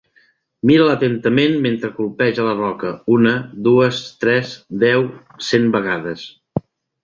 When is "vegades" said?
5.81-6.29